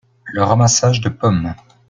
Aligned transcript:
Le 0.33 0.41
ramassage 0.43 0.99
de 0.99 1.09
pommes. 1.09 1.53